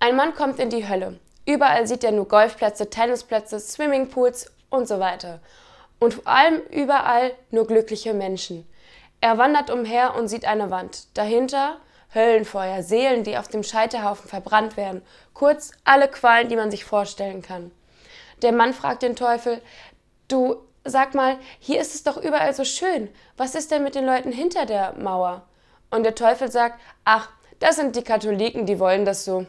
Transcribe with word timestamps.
Ein 0.00 0.14
Mann 0.14 0.34
kommt 0.34 0.60
in 0.60 0.70
die 0.70 0.88
Hölle. 0.88 1.18
Überall 1.44 1.86
sieht 1.86 2.04
er 2.04 2.12
nur 2.12 2.28
Golfplätze, 2.28 2.88
Tennisplätze, 2.88 3.58
Swimmingpools 3.58 4.52
und 4.70 4.86
so 4.86 5.00
weiter. 5.00 5.40
Und 5.98 6.14
vor 6.14 6.26
allem 6.28 6.60
überall 6.70 7.32
nur 7.50 7.66
glückliche 7.66 8.14
Menschen. 8.14 8.68
Er 9.20 9.38
wandert 9.38 9.70
umher 9.70 10.14
und 10.14 10.28
sieht 10.28 10.44
eine 10.44 10.70
Wand. 10.70 11.08
Dahinter 11.16 11.78
Höllenfeuer, 12.14 12.82
Seelen, 12.82 13.24
die 13.24 13.36
auf 13.36 13.48
dem 13.48 13.62
Scheiterhaufen 13.62 14.28
verbrannt 14.28 14.76
werden. 14.76 15.02
Kurz 15.34 15.72
alle 15.84 16.08
Qualen, 16.08 16.48
die 16.48 16.56
man 16.56 16.70
sich 16.70 16.84
vorstellen 16.84 17.42
kann. 17.42 17.72
Der 18.42 18.52
Mann 18.52 18.72
fragt 18.72 19.02
den 19.02 19.16
Teufel, 19.16 19.60
du, 20.28 20.56
sag 20.84 21.14
mal, 21.14 21.38
hier 21.58 21.80
ist 21.80 21.94
es 21.94 22.04
doch 22.04 22.16
überall 22.16 22.54
so 22.54 22.64
schön. 22.64 23.08
Was 23.36 23.54
ist 23.54 23.72
denn 23.72 23.82
mit 23.82 23.94
den 23.94 24.06
Leuten 24.06 24.30
hinter 24.30 24.64
der 24.64 24.94
Mauer? 24.94 25.42
Und 25.90 26.04
der 26.04 26.14
Teufel 26.14 26.50
sagt, 26.50 26.80
ach, 27.04 27.30
das 27.58 27.76
sind 27.76 27.96
die 27.96 28.02
Katholiken, 28.02 28.64
die 28.64 28.78
wollen 28.78 29.04
das 29.04 29.24
so. 29.24 29.46